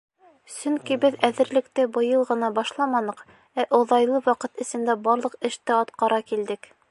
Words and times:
Сөнки 0.51 0.95
беҙ 1.01 1.17
әҙерлекте 1.27 1.85
быйыл 1.97 2.25
ғына 2.31 2.49
башламаныҡ, 2.55 3.23
ә 3.63 3.67
оҙайлы 3.81 4.23
ваҡыт 4.31 4.65
эсендә 4.67 4.99
барлыҡ 5.09 5.41
эште 5.51 5.77
атҡара 5.83 6.23
килдек. 6.33 6.71